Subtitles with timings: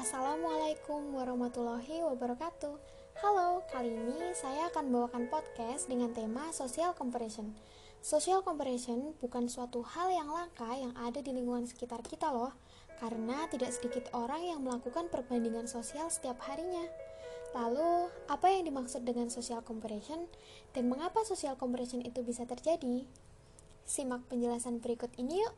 [0.00, 2.72] Assalamualaikum warahmatullahi wabarakatuh.
[3.20, 7.52] Halo, kali ini saya akan membawakan podcast dengan tema social comparison.
[8.00, 12.56] Social comparison bukan suatu hal yang langka yang ada di lingkungan sekitar kita loh,
[12.96, 16.88] karena tidak sedikit orang yang melakukan perbandingan sosial setiap harinya.
[17.52, 20.24] Lalu, apa yang dimaksud dengan social comparison
[20.72, 23.04] dan mengapa social comparison itu bisa terjadi?
[23.84, 25.52] Simak penjelasan berikut ini yuk.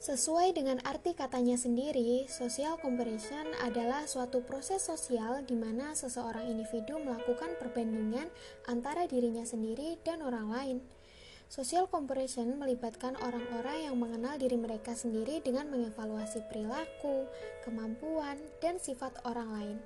[0.00, 6.96] Sesuai dengan arti katanya sendiri, social comparison adalah suatu proses sosial di mana seseorang individu
[6.96, 8.32] melakukan perbandingan
[8.64, 10.78] antara dirinya sendiri dan orang lain.
[11.52, 17.28] Social comparison melibatkan orang-orang yang mengenal diri mereka sendiri dengan mengevaluasi perilaku,
[17.68, 19.76] kemampuan, dan sifat orang lain.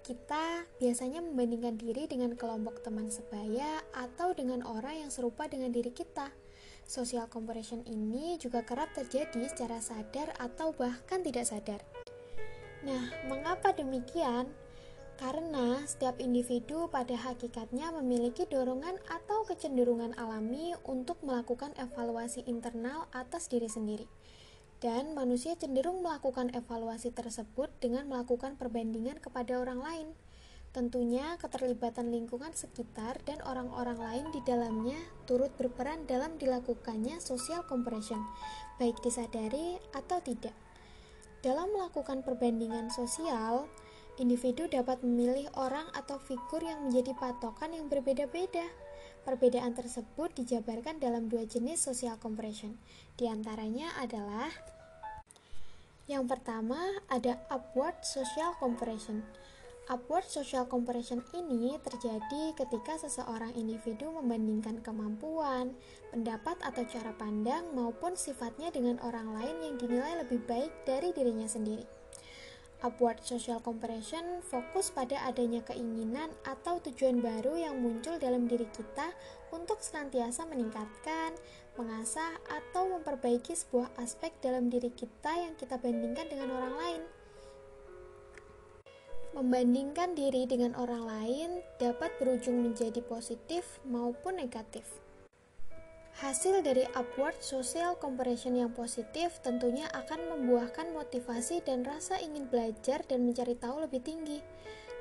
[0.00, 5.92] Kita biasanya membandingkan diri dengan kelompok teman sebaya atau dengan orang yang serupa dengan diri
[5.92, 6.45] kita
[6.86, 11.82] Social comparison ini juga kerap terjadi secara sadar atau bahkan tidak sadar.
[12.86, 14.46] Nah, mengapa demikian?
[15.18, 23.50] Karena setiap individu pada hakikatnya memiliki dorongan atau kecenderungan alami untuk melakukan evaluasi internal atas
[23.50, 24.06] diri sendiri.
[24.78, 30.08] Dan manusia cenderung melakukan evaluasi tersebut dengan melakukan perbandingan kepada orang lain.
[30.76, 38.20] Tentunya keterlibatan lingkungan sekitar dan orang-orang lain di dalamnya turut berperan dalam dilakukannya social comparison,
[38.76, 40.52] baik disadari atau tidak.
[41.40, 43.72] Dalam melakukan perbandingan sosial,
[44.20, 48.68] individu dapat memilih orang atau figur yang menjadi patokan yang berbeda-beda.
[49.24, 52.76] Perbedaan tersebut dijabarkan dalam dua jenis social comparison.
[53.16, 54.52] Di antaranya adalah
[56.04, 59.24] yang pertama ada upward social comparison
[59.86, 65.78] Upward social comparison ini terjadi ketika seseorang individu membandingkan kemampuan,
[66.10, 71.46] pendapat atau cara pandang maupun sifatnya dengan orang lain yang dinilai lebih baik dari dirinya
[71.46, 71.86] sendiri.
[72.82, 79.14] Upward social comparison fokus pada adanya keinginan atau tujuan baru yang muncul dalam diri kita
[79.54, 81.30] untuk senantiasa meningkatkan,
[81.78, 87.02] mengasah, atau memperbaiki sebuah aspek dalam diri kita yang kita bandingkan dengan orang lain.
[89.36, 94.88] Membandingkan diri dengan orang lain dapat berujung menjadi positif maupun negatif.
[96.24, 103.04] Hasil dari upward social comparison yang positif tentunya akan membuahkan motivasi dan rasa ingin belajar
[103.04, 104.40] dan mencari tahu lebih tinggi.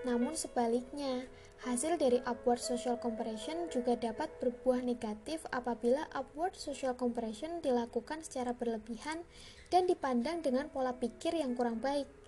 [0.03, 1.23] Namun sebaliknya,
[1.63, 8.51] hasil dari upward social comparison juga dapat berbuah negatif apabila upward social comparison dilakukan secara
[8.51, 9.23] berlebihan
[9.71, 12.24] dan dipandang dengan pola pikir yang kurang baik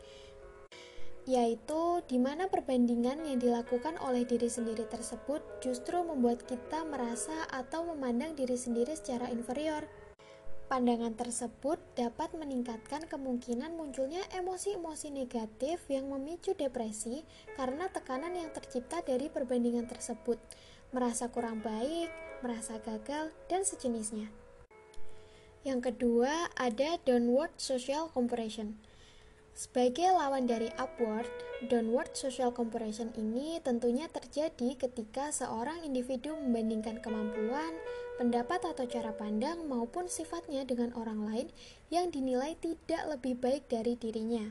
[1.28, 7.84] yaitu di mana perbandingan yang dilakukan oleh diri sendiri tersebut justru membuat kita merasa atau
[7.84, 9.84] memandang diri sendiri secara inferior.
[10.72, 17.24] Pandangan tersebut dapat meningkatkan kemungkinan munculnya emosi-emosi negatif yang memicu depresi
[17.60, 20.40] karena tekanan yang tercipta dari perbandingan tersebut,
[20.96, 22.12] merasa kurang baik,
[22.44, 24.28] merasa gagal, dan sejenisnya.
[25.64, 28.80] Yang kedua, ada downward social comparison
[29.58, 31.26] sebagai lawan dari upward,
[31.66, 37.74] downward social comparison ini tentunya terjadi ketika seorang individu membandingkan kemampuan,
[38.22, 41.48] pendapat atau cara pandang maupun sifatnya dengan orang lain
[41.90, 44.46] yang dinilai tidak lebih baik dari dirinya.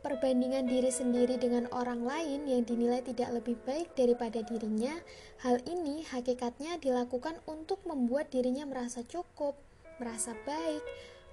[0.00, 4.96] Perbandingan diri sendiri dengan orang lain yang dinilai tidak lebih baik daripada dirinya,
[5.44, 9.58] hal ini hakikatnya dilakukan untuk membuat dirinya merasa cukup,
[9.98, 10.80] merasa baik,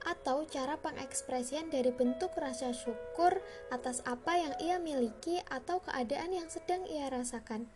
[0.03, 3.39] atau cara pengekspresian dari bentuk rasa syukur
[3.71, 7.67] atas apa yang ia miliki atau keadaan yang sedang ia rasakan,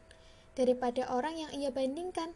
[0.56, 2.36] daripada orang yang ia bandingkan.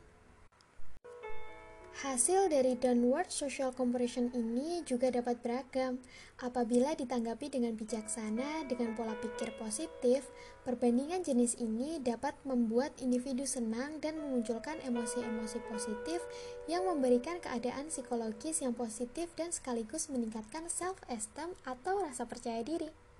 [1.91, 5.99] Hasil dari downward social comparison ini juga dapat beragam.
[6.39, 10.31] Apabila ditanggapi dengan bijaksana, dengan pola pikir positif,
[10.63, 16.23] perbandingan jenis ini dapat membuat individu senang dan memunculkan emosi-emosi positif
[16.71, 23.10] yang memberikan keadaan psikologis yang positif dan sekaligus meningkatkan self-esteem atau rasa percaya diri.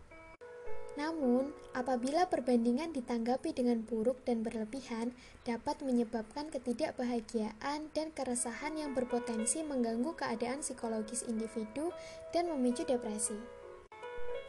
[1.01, 5.09] Namun, apabila perbandingan ditanggapi dengan buruk dan berlebihan,
[5.41, 11.89] dapat menyebabkan ketidakbahagiaan dan keresahan yang berpotensi mengganggu keadaan psikologis individu
[12.29, 13.33] dan memicu depresi.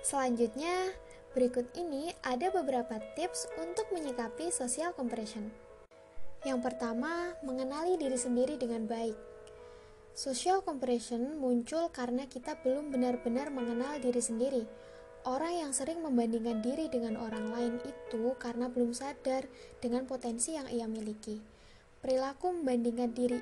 [0.04, 0.92] Selanjutnya,
[1.32, 5.48] berikut ini ada beberapa tips untuk menyikapi social comparison.
[6.44, 9.16] Yang pertama, mengenali diri sendiri dengan baik.
[10.12, 14.91] Social comparison muncul karena kita belum benar-benar mengenal diri sendiri
[15.22, 19.46] Orang yang sering membandingkan diri dengan orang lain itu karena belum sadar
[19.78, 21.38] dengan potensi yang ia miliki.
[22.02, 23.38] Perilaku membandingkan diri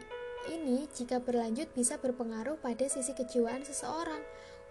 [0.52, 4.20] ini jika berlanjut bisa berpengaruh pada sisi kejiwaan seseorang.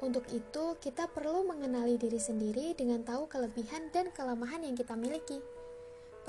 [0.05, 5.41] Untuk itu, kita perlu mengenali diri sendiri dengan tahu kelebihan dan kelemahan yang kita miliki.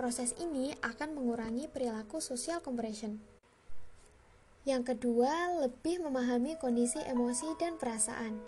[0.01, 3.21] Proses ini akan mengurangi perilaku social compression.
[4.65, 8.41] Yang kedua, lebih memahami kondisi emosi dan perasaan.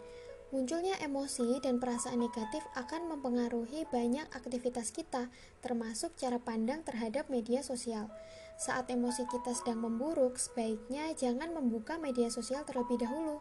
[0.52, 5.32] Munculnya emosi dan perasaan negatif akan mempengaruhi banyak aktivitas kita,
[5.64, 8.12] termasuk cara pandang terhadap media sosial.
[8.60, 13.40] Saat emosi kita sedang memburuk, sebaiknya jangan membuka media sosial terlebih dahulu,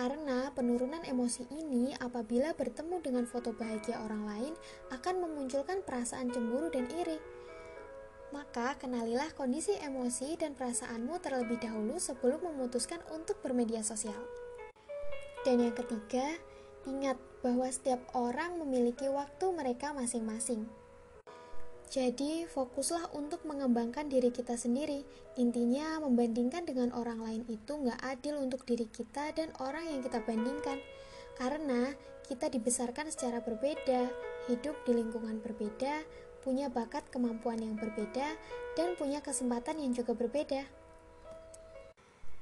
[0.00, 4.54] karena penurunan emosi ini apabila bertemu dengan foto bahagia orang lain
[4.96, 7.20] akan memunculkan perasaan cemburu dan iri.
[8.32, 14.45] Maka kenalilah kondisi emosi dan perasaanmu terlebih dahulu sebelum memutuskan untuk bermedia sosial.
[15.46, 16.26] Dan yang ketiga,
[16.90, 20.66] ingat bahwa setiap orang memiliki waktu mereka masing-masing.
[21.86, 25.06] Jadi, fokuslah untuk mengembangkan diri kita sendiri.
[25.38, 30.18] Intinya, membandingkan dengan orang lain itu nggak adil untuk diri kita dan orang yang kita
[30.26, 30.82] bandingkan.
[31.38, 31.94] Karena
[32.26, 34.10] kita dibesarkan secara berbeda,
[34.50, 36.02] hidup di lingkungan berbeda,
[36.42, 38.34] punya bakat kemampuan yang berbeda,
[38.74, 40.66] dan punya kesempatan yang juga berbeda.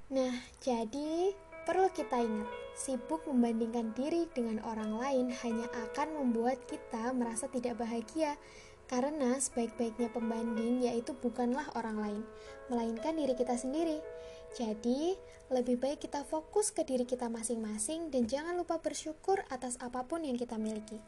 [0.08, 7.16] Nah, jadi Perlu kita ingat, sibuk membandingkan diri dengan orang lain hanya akan membuat kita
[7.16, 8.36] merasa tidak bahagia,
[8.84, 12.22] karena sebaik-baiknya pembanding yaitu bukanlah orang lain,
[12.68, 14.04] melainkan diri kita sendiri.
[14.52, 15.16] Jadi,
[15.48, 20.20] lebih baik kita fokus ke diri kita masing-masing dan jangan lupa bersyukur atas apa pun
[20.20, 21.00] yang kita miliki.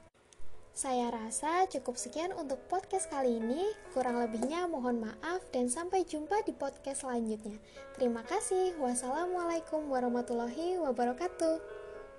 [0.76, 3.64] Saya rasa cukup sekian untuk podcast kali ini.
[3.96, 7.56] Kurang lebihnya mohon maaf dan sampai jumpa di podcast selanjutnya.
[7.96, 8.76] Terima kasih.
[8.76, 11.75] Wassalamualaikum warahmatullahi wabarakatuh.